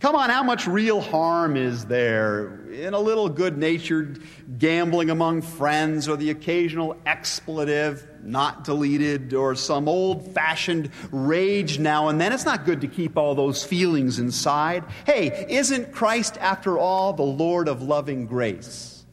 Come 0.06 0.14
on, 0.14 0.30
how 0.30 0.44
much 0.44 0.68
real 0.68 1.00
harm 1.00 1.56
is 1.56 1.86
there 1.86 2.60
in 2.70 2.94
a 2.94 3.00
little 3.00 3.28
good 3.28 3.58
natured 3.58 4.22
gambling 4.56 5.10
among 5.10 5.42
friends 5.42 6.06
or 6.06 6.16
the 6.16 6.30
occasional 6.30 6.96
expletive 7.04 8.06
not 8.22 8.62
deleted 8.62 9.34
or 9.34 9.56
some 9.56 9.88
old 9.88 10.32
fashioned 10.32 10.90
rage 11.10 11.80
now 11.80 12.06
and 12.06 12.20
then? 12.20 12.32
It's 12.32 12.44
not 12.44 12.64
good 12.64 12.82
to 12.82 12.86
keep 12.86 13.16
all 13.16 13.34
those 13.34 13.64
feelings 13.64 14.20
inside. 14.20 14.84
Hey, 15.06 15.44
isn't 15.48 15.90
Christ, 15.90 16.38
after 16.38 16.78
all, 16.78 17.12
the 17.12 17.24
Lord 17.24 17.66
of 17.66 17.82
loving 17.82 18.26
grace? 18.26 19.04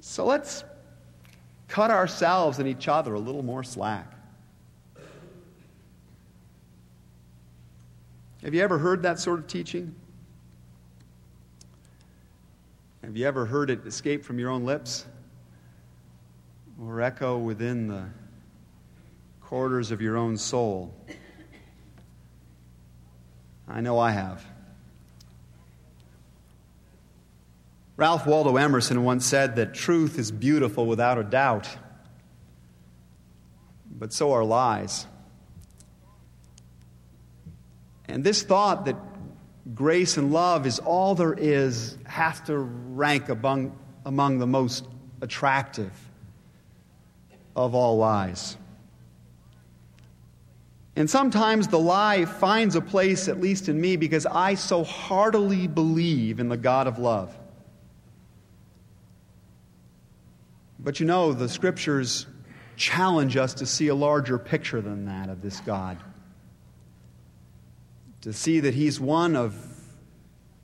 So 0.00 0.26
let's 0.26 0.62
cut 1.68 1.90
ourselves 1.90 2.58
and 2.58 2.68
each 2.68 2.86
other 2.86 3.14
a 3.14 3.18
little 3.18 3.42
more 3.42 3.64
slack. 3.64 4.17
Have 8.42 8.54
you 8.54 8.62
ever 8.62 8.78
heard 8.78 9.02
that 9.02 9.18
sort 9.18 9.40
of 9.40 9.46
teaching? 9.48 9.94
Have 13.02 13.16
you 13.16 13.26
ever 13.26 13.46
heard 13.46 13.70
it 13.70 13.86
escape 13.86 14.24
from 14.24 14.38
your 14.38 14.50
own 14.50 14.64
lips 14.64 15.06
or 16.80 17.00
echo 17.00 17.38
within 17.38 17.88
the 17.88 18.04
quarters 19.40 19.90
of 19.90 20.00
your 20.00 20.16
own 20.16 20.36
soul? 20.36 20.94
I 23.66 23.80
know 23.80 23.98
I 23.98 24.12
have. 24.12 24.44
Ralph 27.96 28.26
Waldo 28.26 28.56
Emerson 28.56 29.02
once 29.02 29.26
said 29.26 29.56
that 29.56 29.74
truth 29.74 30.18
is 30.18 30.30
beautiful 30.30 30.86
without 30.86 31.18
a 31.18 31.24
doubt, 31.24 31.68
but 33.90 34.12
so 34.12 34.32
are 34.32 34.44
lies. 34.44 35.06
And 38.08 38.24
this 38.24 38.42
thought 38.42 38.86
that 38.86 38.96
grace 39.74 40.16
and 40.16 40.32
love 40.32 40.66
is 40.66 40.78
all 40.78 41.14
there 41.14 41.34
is 41.34 41.98
has 42.06 42.40
to 42.42 42.56
rank 42.58 43.28
among, 43.28 43.78
among 44.04 44.38
the 44.38 44.46
most 44.46 44.86
attractive 45.20 45.92
of 47.54 47.74
all 47.74 47.98
lies. 47.98 48.56
And 50.96 51.08
sometimes 51.08 51.68
the 51.68 51.78
lie 51.78 52.24
finds 52.24 52.74
a 52.74 52.80
place, 52.80 53.28
at 53.28 53.40
least 53.40 53.68
in 53.68 53.80
me, 53.80 53.96
because 53.96 54.26
I 54.26 54.54
so 54.54 54.82
heartily 54.82 55.68
believe 55.68 56.40
in 56.40 56.48
the 56.48 56.56
God 56.56 56.88
of 56.88 56.98
love. 56.98 57.36
But 60.80 60.98
you 60.98 61.06
know, 61.06 61.32
the 61.32 61.48
scriptures 61.48 62.26
challenge 62.76 63.36
us 63.36 63.54
to 63.54 63.66
see 63.66 63.88
a 63.88 63.94
larger 63.94 64.38
picture 64.38 64.80
than 64.80 65.04
that 65.06 65.28
of 65.28 65.42
this 65.42 65.60
God. 65.60 65.98
To 68.28 68.34
see 68.34 68.60
that 68.60 68.74
He's 68.74 69.00
one 69.00 69.36
of 69.36 69.56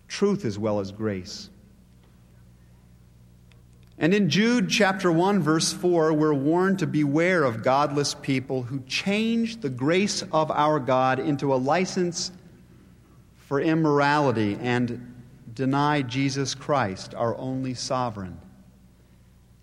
truth 0.07 0.45
as 0.45 0.59
well 0.59 0.81
as 0.81 0.93
grace. 0.93 1.49
And 3.97 4.13
in 4.13 4.29
Jude 4.29 4.69
chapter 4.69 5.11
1, 5.11 5.41
verse 5.41 5.73
4, 5.73 6.13
we're 6.13 6.35
warned 6.35 6.81
to 6.81 6.87
beware 6.87 7.43
of 7.43 7.63
godless 7.63 8.13
people 8.13 8.65
who 8.65 8.81
change 8.81 9.63
the 9.63 9.71
grace 9.71 10.23
of 10.31 10.51
our 10.51 10.79
God 10.79 11.19
into 11.19 11.55
a 11.55 11.57
license 11.57 12.33
for 13.47 13.63
immorality 13.63 14.59
and 14.61 15.15
deny 15.55 16.03
Jesus 16.03 16.55
Christ, 16.55 17.15
our 17.15 17.35
only 17.39 17.73
sovereign 17.73 18.39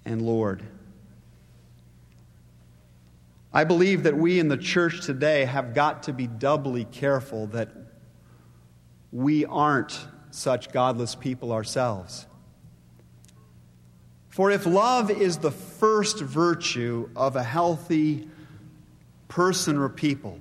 and 0.06 0.24
Lord. 0.24 0.64
I 3.54 3.64
believe 3.64 4.02
that 4.02 4.18
we 4.18 4.40
in 4.40 4.48
the 4.48 4.58
church 4.58 5.06
today 5.06 5.46
have 5.46 5.76
got 5.76 6.02
to 6.04 6.14
be 6.14 6.26
doubly 6.26 6.86
careful 6.86 7.46
that 7.46 7.70
we 9.12 9.46
aren't 9.46 10.08
such 10.32 10.72
godless 10.72 11.16
people 11.16 11.52
ourselves. 11.52 12.26
For 14.30 14.50
if 14.50 14.66
love 14.66 15.12
is 15.12 15.38
the 15.38 15.52
first 15.52 16.22
virtue 16.22 17.10
of 17.16 17.36
a 17.36 17.44
healthy 17.44 18.30
person 19.28 19.78
or 19.78 19.90
people, 19.90 20.40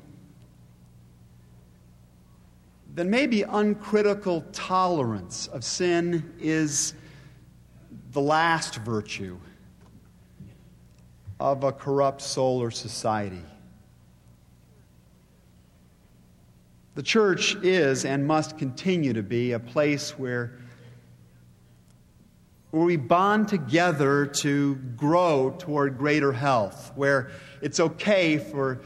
then 2.95 3.11
maybe 3.11 3.43
uncritical 3.43 4.43
tolerance 4.53 5.49
of 5.49 5.65
sin 5.65 6.35
is 6.39 6.95
the 8.13 8.21
last 8.21 8.77
virtue 8.77 9.39
of 11.39 11.65
a 11.65 11.73
corrupt 11.73 12.21
soul 12.21 12.63
or 12.63 12.71
society. 12.71 13.43
The 16.95 17.03
church 17.03 17.55
is 17.57 18.05
and 18.05 18.27
must 18.27 18.59
continue 18.59 19.13
to 19.13 19.23
be 19.23 19.53
a 19.53 19.59
place 19.59 20.19
where 20.19 20.59
where 22.71 22.85
we 22.85 22.97
bond 22.97 23.49
together 23.49 24.27
to 24.27 24.77
grow 24.97 25.55
toward 25.59 25.99
greater 25.99 26.33
health, 26.33 26.93
where 26.95 27.31
it's 27.61 27.81
okay 27.81 28.39
for 28.39 28.81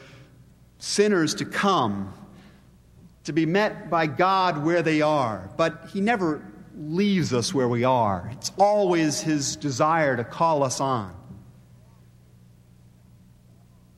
sinners 0.79 1.35
to 1.35 1.45
come, 1.45 2.11
to 3.25 3.33
be 3.33 3.45
met 3.45 3.89
by 3.89 4.07
God 4.07 4.63
where 4.63 4.81
they 4.81 5.01
are, 5.01 5.49
but 5.55 5.89
He 5.93 6.01
never 6.01 6.41
leaves 6.75 7.31
us 7.31 7.53
where 7.53 7.67
we 7.67 7.83
are. 7.83 8.29
It's 8.33 8.51
always 8.57 9.21
His 9.21 9.55
desire 9.55 10.17
to 10.17 10.23
call 10.23 10.63
us 10.63 10.81
on, 10.81 11.15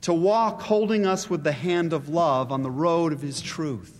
to 0.01 0.13
walk 0.13 0.61
holding 0.61 1.05
us 1.05 1.29
with 1.29 1.43
the 1.43 1.53
hand 1.53 1.93
of 1.93 2.09
love 2.09 2.51
on 2.51 2.61
the 2.61 2.71
road 2.71 3.13
of 3.13 3.21
His 3.21 3.39
truth. 3.39 3.96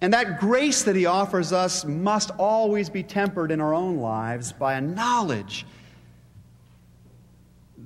And 0.00 0.14
that 0.14 0.40
grace 0.40 0.84
that 0.84 0.96
he 0.96 1.06
offers 1.06 1.52
us 1.52 1.84
must 1.84 2.30
always 2.38 2.88
be 2.88 3.02
tempered 3.02 3.50
in 3.50 3.60
our 3.60 3.74
own 3.74 3.98
lives 3.98 4.52
by 4.52 4.74
a 4.74 4.80
knowledge 4.80 5.66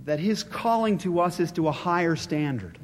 that 0.05 0.21
his 0.21 0.43
calling 0.43 0.99
to 0.99 1.21
us 1.21 1.41
is 1.41 1.51
to 1.53 1.67
a 1.69 1.73
higher 1.73 2.15
standard. 2.15 2.79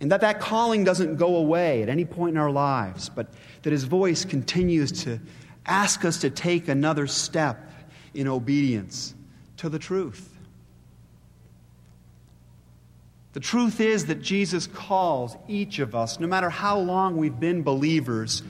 And 0.00 0.10
that 0.12 0.22
that 0.22 0.40
calling 0.40 0.82
doesn't 0.84 1.16
go 1.16 1.36
away 1.36 1.82
at 1.82 1.88
any 1.88 2.04
point 2.04 2.34
in 2.34 2.38
our 2.38 2.50
lives, 2.50 3.08
but 3.08 3.28
that 3.62 3.70
his 3.70 3.84
voice 3.84 4.24
continues 4.24 4.92
to 5.04 5.20
ask 5.66 6.04
us 6.04 6.20
to 6.22 6.30
take 6.30 6.68
another 6.68 7.06
step 7.06 7.70
in 8.14 8.26
obedience 8.26 9.14
to 9.58 9.68
the 9.68 9.78
truth. 9.78 10.29
The 13.32 13.40
truth 13.40 13.80
is 13.80 14.06
that 14.06 14.22
Jesus 14.22 14.66
calls 14.66 15.36
each 15.46 15.78
of 15.78 15.94
us, 15.94 16.18
no 16.18 16.26
matter 16.26 16.50
how 16.50 16.78
long 16.78 17.16
we've 17.16 17.38
been 17.38 17.62
believers, 17.62 18.42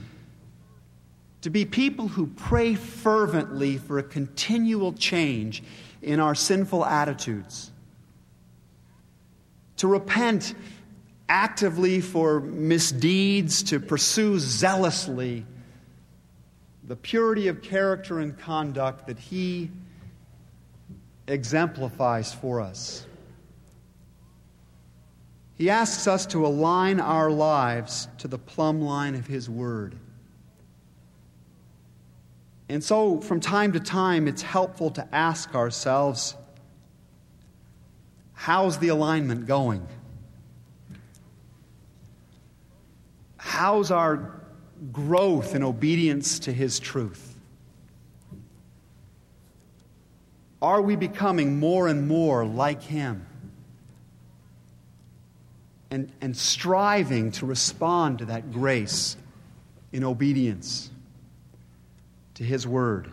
to 1.41 1.49
be 1.49 1.65
people 1.65 2.07
who 2.07 2.27
pray 2.27 2.75
fervently 2.75 3.77
for 3.77 3.99
a 3.99 4.03
continual 4.03 4.93
change 4.93 5.63
in 6.01 6.19
our 6.19 6.33
sinful 6.33 6.83
attitudes, 6.85 7.71
to 9.77 9.87
repent 9.87 10.55
actively 11.29 12.01
for 12.01 12.39
misdeeds, 12.39 13.63
to 13.63 13.79
pursue 13.79 14.39
zealously 14.39 15.45
the 16.83 16.95
purity 16.95 17.47
of 17.47 17.61
character 17.61 18.19
and 18.19 18.37
conduct 18.37 19.07
that 19.07 19.17
He 19.17 19.71
exemplifies 21.27 22.33
for 22.33 22.59
us. 22.59 23.05
He 25.61 25.69
asks 25.69 26.07
us 26.07 26.25
to 26.25 26.43
align 26.43 26.99
our 26.99 27.29
lives 27.29 28.07
to 28.17 28.27
the 28.27 28.39
plumb 28.39 28.81
line 28.81 29.13
of 29.13 29.27
His 29.27 29.47
Word. 29.47 29.95
And 32.67 32.83
so, 32.83 33.21
from 33.21 33.39
time 33.39 33.73
to 33.73 33.79
time, 33.79 34.27
it's 34.27 34.41
helpful 34.41 34.89
to 34.89 35.07
ask 35.13 35.53
ourselves 35.53 36.33
how's 38.33 38.79
the 38.79 38.87
alignment 38.87 39.45
going? 39.45 39.85
How's 43.37 43.91
our 43.91 44.41
growth 44.91 45.53
in 45.53 45.61
obedience 45.61 46.39
to 46.39 46.51
His 46.51 46.79
truth? 46.79 47.35
Are 50.59 50.81
we 50.81 50.95
becoming 50.95 51.59
more 51.59 51.87
and 51.87 52.07
more 52.07 52.47
like 52.47 52.81
Him? 52.81 53.27
And, 55.91 56.09
and 56.21 56.35
striving 56.35 57.31
to 57.33 57.45
respond 57.45 58.19
to 58.19 58.25
that 58.25 58.51
grace 58.51 59.17
in 59.91 60.03
obedience 60.03 60.89
to 62.35 62.43
His 62.43 62.65
Word. 62.65 63.11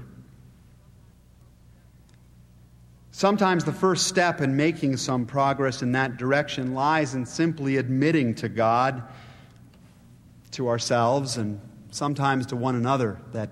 Sometimes 3.10 3.64
the 3.64 3.72
first 3.72 4.06
step 4.06 4.40
in 4.40 4.56
making 4.56 4.96
some 4.96 5.26
progress 5.26 5.82
in 5.82 5.90
that 5.92 6.18
direction 6.18 6.72
lies 6.72 7.16
in 7.16 7.26
simply 7.26 7.76
admitting 7.76 8.32
to 8.36 8.48
God, 8.48 9.02
to 10.52 10.68
ourselves, 10.68 11.36
and 11.36 11.60
sometimes 11.90 12.46
to 12.46 12.56
one 12.56 12.76
another 12.76 13.18
that 13.32 13.50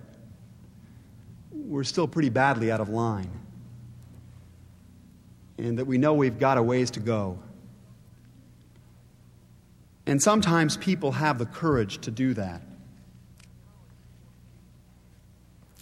we're 1.51 1.83
still 1.83 2.07
pretty 2.07 2.29
badly 2.29 2.71
out 2.71 2.81
of 2.81 2.89
line 2.89 3.29
and 5.59 5.79
that 5.79 5.85
we 5.85 5.99
know 5.99 6.15
we've 6.15 6.39
got 6.39 6.59
a 6.59 6.63
ways 6.63 6.93
to 6.93 7.01
go. 7.01 7.39
And 10.07 10.23
sometimes 10.23 10.77
people 10.77 11.13
have 11.13 11.39
the 11.39 11.47
courage 11.47 11.99
to 12.03 12.11
do 12.11 12.35
that. 12.35 12.63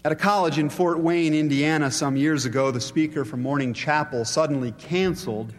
At 0.05 0.13
a 0.13 0.17
college 0.17 0.59
in 0.59 0.69
Fort 0.69 0.99
Wayne, 0.99 1.35
Indiana, 1.35 1.91
some 1.91 2.17
years 2.17 2.45
ago, 2.45 2.71
the 2.71 2.81
speaker 2.81 3.25
from 3.25 3.43
Morning 3.43 3.73
Chapel 3.73 4.25
suddenly 4.25 4.73
canceled 4.73 5.55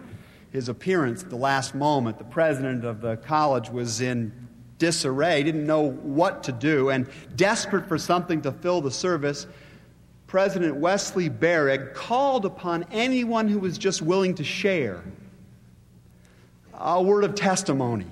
his 0.51 0.69
appearance 0.69 1.23
at 1.23 1.30
the 1.30 1.36
last 1.36 1.73
moment. 1.73 2.17
The 2.17 2.25
president 2.25 2.86
of 2.86 3.01
the 3.01 3.17
college 3.17 3.69
was 3.69 4.01
in 4.01 4.32
disarray, 4.78 5.41
didn't 5.41 5.65
know 5.65 5.91
what 5.91 6.43
to 6.43 6.51
do, 6.51 6.89
and 6.89 7.08
desperate 7.36 7.88
for 7.88 7.97
something 7.97 8.41
to 8.41 8.51
fill 8.51 8.82
the 8.82 8.91
service, 8.91 9.47
President 10.28 10.75
Wesley 10.75 11.30
Barrett 11.30 11.93
called 11.93 12.45
upon 12.45 12.86
anyone 12.91 13.47
who 13.47 13.60
was 13.60 13.78
just 13.78 14.01
willing 14.01 14.36
to 14.36 14.43
share 14.43 15.04
a 16.73 17.01
word 17.01 17.23
of 17.23 17.36
testimony 17.36 18.08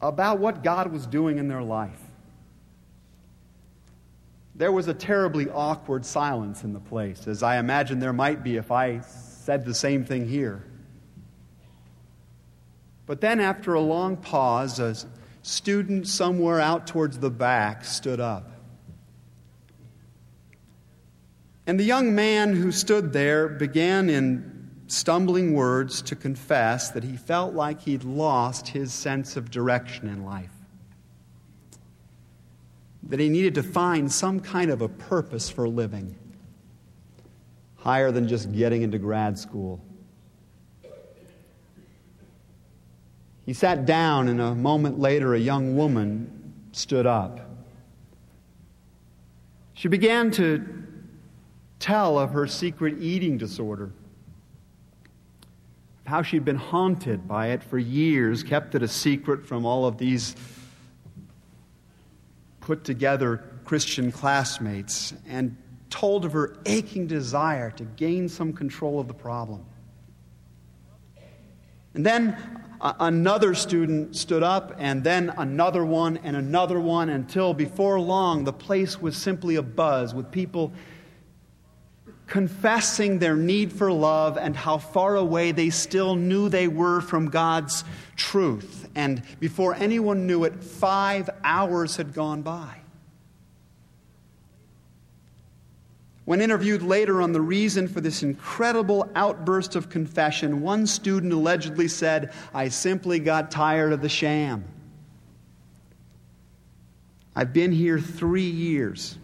about 0.00 0.38
what 0.38 0.62
God 0.62 0.92
was 0.92 1.06
doing 1.06 1.38
in 1.38 1.48
their 1.48 1.62
life. 1.62 2.00
There 4.54 4.72
was 4.72 4.88
a 4.88 4.94
terribly 4.94 5.50
awkward 5.50 6.06
silence 6.06 6.64
in 6.64 6.72
the 6.72 6.80
place, 6.80 7.26
as 7.26 7.42
I 7.42 7.58
imagine 7.58 7.98
there 7.98 8.12
might 8.12 8.42
be 8.42 8.56
if 8.56 8.70
I 8.70 9.00
said 9.00 9.64
the 9.64 9.74
same 9.74 10.04
thing 10.04 10.28
here. 10.28 10.64
But 13.04 13.20
then, 13.20 13.38
after 13.38 13.74
a 13.74 13.80
long 13.80 14.16
pause, 14.16 14.80
a 14.80 14.96
student 15.42 16.08
somewhere 16.08 16.60
out 16.60 16.86
towards 16.86 17.18
the 17.18 17.30
back 17.30 17.84
stood 17.84 18.18
up. 18.18 18.50
And 21.66 21.78
the 21.78 21.84
young 21.84 22.14
man 22.14 22.54
who 22.54 22.72
stood 22.72 23.12
there 23.12 23.48
began 23.48 24.08
in 24.08 24.55
stumbling 24.86 25.54
words 25.54 26.00
to 26.02 26.16
confess 26.16 26.90
that 26.90 27.02
he 27.02 27.16
felt 27.16 27.54
like 27.54 27.80
he'd 27.80 28.04
lost 28.04 28.68
his 28.68 28.92
sense 28.92 29.36
of 29.36 29.50
direction 29.50 30.08
in 30.08 30.24
life. 30.24 30.52
That 33.04 33.20
he 33.20 33.28
needed 33.28 33.54
to 33.54 33.62
find 33.62 34.10
some 34.10 34.40
kind 34.40 34.70
of 34.70 34.82
a 34.82 34.88
purpose 34.88 35.50
for 35.50 35.68
living, 35.68 36.16
higher 37.76 38.10
than 38.10 38.28
just 38.28 38.52
getting 38.52 38.82
into 38.82 38.98
grad 38.98 39.38
school. 39.38 39.80
He 43.44 43.52
sat 43.52 43.86
down, 43.86 44.28
and 44.28 44.40
a 44.40 44.54
moment 44.54 44.98
later, 44.98 45.34
a 45.34 45.38
young 45.38 45.76
woman 45.76 46.52
stood 46.72 47.06
up. 47.06 47.40
She 49.74 49.86
began 49.86 50.32
to 50.32 50.66
tell 51.78 52.18
of 52.18 52.30
her 52.30 52.48
secret 52.48 52.96
eating 53.00 53.38
disorder, 53.38 53.92
how 56.06 56.22
she'd 56.22 56.44
been 56.44 56.56
haunted 56.56 57.26
by 57.26 57.48
it 57.48 57.62
for 57.62 57.78
years, 57.78 58.42
kept 58.42 58.74
it 58.74 58.82
a 58.82 58.88
secret 58.88 59.46
from 59.46 59.66
all 59.66 59.86
of 59.86 59.98
these 59.98 60.36
put 62.60 62.84
together 62.84 63.44
Christian 63.64 64.10
classmates, 64.12 65.14
and 65.28 65.56
told 65.90 66.24
of 66.24 66.32
her 66.32 66.56
aching 66.66 67.06
desire 67.06 67.70
to 67.72 67.84
gain 67.84 68.28
some 68.28 68.52
control 68.52 69.00
of 69.00 69.08
the 69.08 69.14
problem. 69.14 69.64
And 71.94 72.04
then 72.04 72.36
another 72.80 73.54
student 73.54 74.14
stood 74.14 74.42
up, 74.42 74.74
and 74.78 75.02
then 75.02 75.32
another 75.38 75.84
one, 75.84 76.18
and 76.18 76.36
another 76.36 76.78
one, 76.78 77.08
until 77.08 77.54
before 77.54 77.98
long 77.98 78.44
the 78.44 78.52
place 78.52 79.00
was 79.00 79.16
simply 79.16 79.56
a 79.56 79.62
buzz 79.62 80.14
with 80.14 80.30
people 80.30 80.72
confessing 82.26 83.18
their 83.18 83.36
need 83.36 83.72
for 83.72 83.92
love 83.92 84.36
and 84.36 84.56
how 84.56 84.78
far 84.78 85.16
away 85.16 85.52
they 85.52 85.70
still 85.70 86.16
knew 86.16 86.48
they 86.48 86.68
were 86.68 87.00
from 87.00 87.30
God's 87.30 87.84
truth. 88.16 88.88
And 88.94 89.22
before 89.38 89.74
anyone 89.74 90.26
knew 90.26 90.44
it, 90.44 90.62
five 90.62 91.30
hours 91.44 91.96
had 91.96 92.14
gone 92.14 92.42
by. 92.42 92.80
When 96.24 96.40
interviewed 96.40 96.82
later 96.82 97.22
on 97.22 97.30
the 97.30 97.40
reason 97.40 97.86
for 97.86 98.00
this 98.00 98.24
incredible 98.24 99.08
outburst 99.14 99.76
of 99.76 99.88
confession, 99.88 100.60
one 100.60 100.88
student 100.88 101.32
allegedly 101.32 101.86
said, 101.86 102.32
I 102.52 102.68
simply 102.68 103.20
got 103.20 103.52
tired 103.52 103.92
of 103.92 104.02
the 104.02 104.08
sham. 104.08 104.64
I've 107.36 107.52
been 107.52 107.70
here 107.70 108.00
three 108.00 108.50
years. 108.50 109.18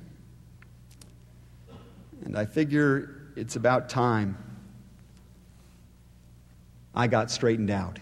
And 2.25 2.37
I 2.37 2.47
figure 2.47 3.33
it's 3.37 3.57
about 3.57 3.89
time 3.89 4.37
I 6.95 7.07
got 7.07 7.31
straightened 7.31 7.71
out. 7.71 7.99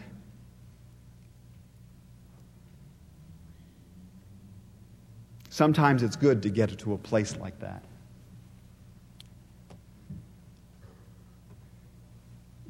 Sometimes 5.48 6.02
it's 6.02 6.16
good 6.16 6.42
to 6.42 6.50
get 6.50 6.76
to 6.78 6.94
a 6.94 6.98
place 6.98 7.36
like 7.36 7.58
that. 7.60 7.84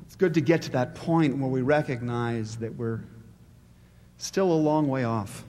It's 0.03 0.17
good 0.17 0.35
to 0.35 0.41
get 0.41 0.63
to 0.63 0.71
that 0.73 0.95
point 0.95 1.39
where 1.39 1.49
we 1.49 1.63
recognize 1.63 2.57
that 2.57 2.75
we're 2.75 3.01
still 4.19 4.53
a 4.53 4.55
long 4.55 4.89
way 4.89 5.05
off. 5.05 5.45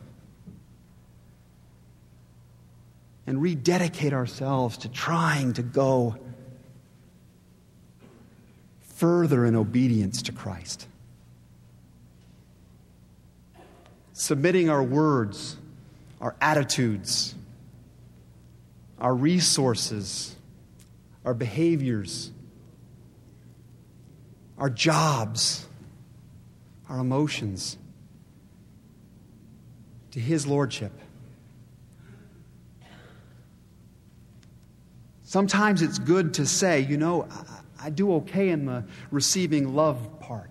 And 3.31 3.41
rededicate 3.41 4.11
ourselves 4.11 4.79
to 4.79 4.89
trying 4.89 5.53
to 5.53 5.61
go 5.61 6.17
further 8.81 9.45
in 9.45 9.55
obedience 9.55 10.23
to 10.23 10.33
Christ. 10.33 10.85
Submitting 14.11 14.69
our 14.69 14.83
words, 14.83 15.55
our 16.19 16.35
attitudes, 16.41 17.33
our 18.99 19.15
resources, 19.15 20.35
our 21.23 21.33
behaviors, 21.33 22.31
our 24.57 24.69
jobs, 24.69 25.65
our 26.89 26.99
emotions 26.99 27.77
to 30.11 30.19
His 30.19 30.45
Lordship. 30.45 30.91
Sometimes 35.31 35.81
it's 35.81 35.97
good 35.97 36.33
to 36.33 36.45
say, 36.45 36.81
you 36.81 36.97
know, 36.97 37.25
I, 37.31 37.85
I 37.85 37.89
do 37.89 38.15
okay 38.15 38.49
in 38.49 38.65
the 38.65 38.83
receiving 39.11 39.73
love 39.73 40.19
part. 40.19 40.49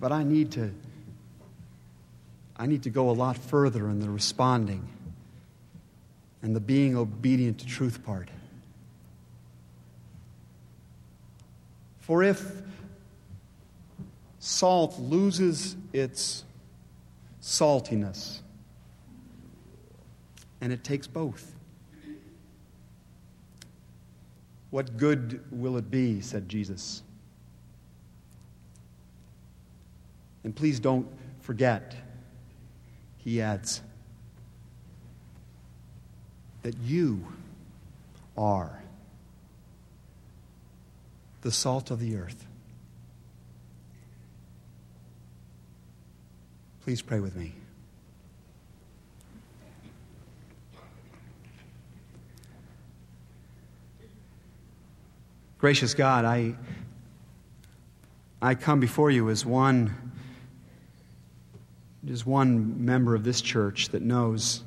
But 0.00 0.12
I 0.12 0.24
need 0.24 0.52
to 0.52 0.72
I 2.56 2.64
need 2.64 2.84
to 2.84 2.88
go 2.88 3.10
a 3.10 3.12
lot 3.12 3.36
further 3.36 3.90
in 3.90 4.00
the 4.00 4.08
responding 4.08 4.88
and 6.40 6.56
the 6.56 6.60
being 6.60 6.96
obedient 6.96 7.58
to 7.58 7.66
truth 7.66 8.02
part. 8.02 8.30
For 11.98 12.22
if 12.22 12.50
salt 14.38 14.98
loses 14.98 15.76
its 15.92 16.44
saltiness, 17.42 18.40
and 20.60 20.72
it 20.72 20.84
takes 20.84 21.06
both. 21.06 21.54
What 24.70 24.96
good 24.96 25.44
will 25.50 25.76
it 25.76 25.90
be, 25.90 26.20
said 26.20 26.48
Jesus. 26.48 27.02
And 30.44 30.54
please 30.54 30.80
don't 30.80 31.08
forget, 31.40 31.94
he 33.18 33.40
adds, 33.40 33.82
that 36.62 36.76
you 36.78 37.26
are 38.36 38.82
the 41.42 41.52
salt 41.52 41.90
of 41.90 42.00
the 42.00 42.16
earth. 42.16 42.46
Please 46.82 47.02
pray 47.02 47.20
with 47.20 47.34
me. 47.34 47.52
Gracious 55.66 55.94
God, 55.94 56.24
I, 56.24 56.54
I 58.40 58.54
come 58.54 58.78
before 58.78 59.10
you 59.10 59.30
as 59.30 59.44
one, 59.44 60.12
as 62.08 62.24
one 62.24 62.84
member 62.84 63.16
of 63.16 63.24
this 63.24 63.40
church 63.40 63.88
that 63.88 64.00
knows 64.00 64.62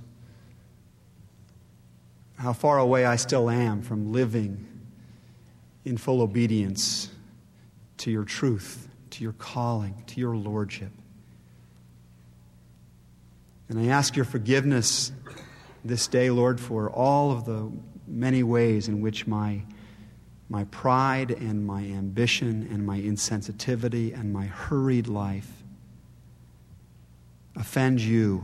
how 2.36 2.52
far 2.52 2.80
away 2.80 3.06
I 3.06 3.16
still 3.16 3.50
am 3.50 3.82
from 3.82 4.12
living 4.12 4.68
in 5.86 5.96
full 5.96 6.22
obedience 6.22 7.10
to 8.00 8.12
your 8.12 8.26
truth, 8.26 8.90
to 9.12 9.24
your 9.24 9.32
calling, 9.32 10.04
to 10.08 10.20
your 10.20 10.36
lordship. 10.36 10.92
And 13.70 13.80
I 13.80 13.86
ask 13.86 14.18
your 14.18 14.26
forgiveness 14.26 15.14
this 15.86 16.08
day, 16.08 16.30
Lord, 16.30 16.60
for 16.60 16.90
all 16.90 17.32
of 17.32 17.46
the 17.46 17.72
many 18.06 18.44
ways 18.44 18.90
in 18.90 19.00
which 19.00 19.28
my 19.28 19.62
my 20.50 20.64
pride 20.66 21.30
and 21.30 21.66
my 21.66 21.84
ambition 21.84 22.68
and 22.72 22.84
my 22.84 23.00
insensitivity 23.00 24.20
and 24.20 24.34
my 24.34 24.48
hurried 24.48 25.08
life 25.08 25.64
offend 27.56 28.02
you, 28.02 28.44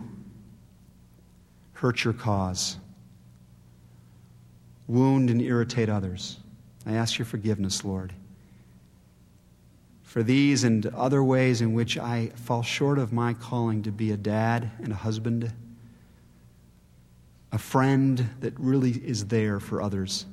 hurt 1.73 2.03
your 2.03 2.13
cause, 2.13 2.77
wound 4.87 5.31
and 5.31 5.41
irritate 5.41 5.89
others. 5.89 6.37
I 6.85 6.93
ask 6.93 7.17
your 7.17 7.25
forgiveness, 7.25 7.83
Lord, 7.83 8.13
for 10.03 10.21
these 10.21 10.63
and 10.63 10.85
other 10.85 11.23
ways 11.23 11.61
in 11.61 11.73
which 11.73 11.97
I 11.97 12.27
fall 12.35 12.61
short 12.61 12.99
of 12.99 13.11
my 13.11 13.33
calling 13.33 13.81
to 13.81 13.91
be 13.91 14.11
a 14.11 14.17
dad 14.17 14.69
and 14.77 14.91
a 14.91 14.95
husband, 14.95 15.51
a 17.51 17.57
friend 17.57 18.29
that 18.41 18.53
really 18.59 18.91
is 18.91 19.25
there 19.25 19.59
for 19.59 19.81
others 19.81 20.27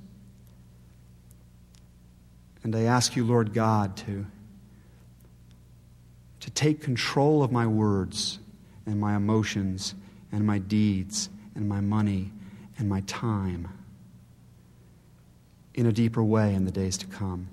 And 2.63 2.77
I 2.77 2.83
ask 2.83 3.17
you, 3.17 3.25
Lord 3.25 3.53
God, 3.53 3.97
to, 3.99 4.27
to 6.41 6.51
take 6.51 6.81
control 6.81 7.43
of 7.43 7.51
my 7.51 7.67
words 7.67 8.39
and 8.87 9.01
my 9.01 9.17
emotions 9.17 9.95
and 10.31 10.47
my 10.47 10.59
deeds 10.59 11.29
and 11.55 11.69
my 11.69 11.81
money 11.81 12.33
and 12.79 12.89
my 12.89 13.01
time 13.03 13.69
in 15.75 15.87
a 15.87 15.93
deeper 15.93 16.23
way 16.23 16.55
in 16.55 16.65
the 16.65 16.71
days 16.71 16.99
to 16.99 17.07
come. 17.07 17.49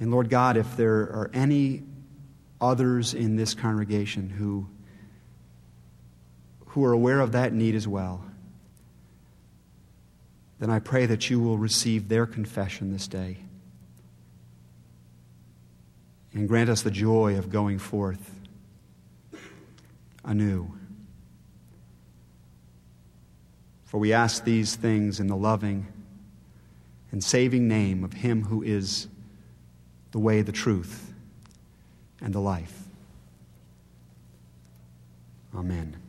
And 0.00 0.10
Lord 0.10 0.28
God, 0.28 0.56
if 0.56 0.76
there 0.76 1.02
are 1.02 1.30
any 1.32 1.82
others 2.60 3.14
in 3.14 3.36
this 3.36 3.54
congregation 3.54 4.30
who, 4.30 4.66
who 6.66 6.84
are 6.84 6.92
aware 6.92 7.20
of 7.20 7.32
that 7.32 7.52
need 7.52 7.74
as 7.74 7.86
well, 7.86 8.24
then 10.62 10.70
I 10.70 10.78
pray 10.78 11.06
that 11.06 11.28
you 11.28 11.40
will 11.40 11.58
receive 11.58 12.08
their 12.08 12.24
confession 12.24 12.92
this 12.92 13.08
day 13.08 13.38
and 16.32 16.46
grant 16.46 16.70
us 16.70 16.82
the 16.82 16.90
joy 16.92 17.36
of 17.36 17.50
going 17.50 17.80
forth 17.80 18.30
anew. 20.24 20.72
For 23.86 23.98
we 23.98 24.12
ask 24.12 24.44
these 24.44 24.76
things 24.76 25.18
in 25.18 25.26
the 25.26 25.34
loving 25.34 25.88
and 27.10 27.24
saving 27.24 27.66
name 27.66 28.04
of 28.04 28.12
Him 28.12 28.44
who 28.44 28.62
is 28.62 29.08
the 30.12 30.20
way, 30.20 30.42
the 30.42 30.52
truth, 30.52 31.12
and 32.20 32.32
the 32.32 32.38
life. 32.38 32.84
Amen. 35.56 36.01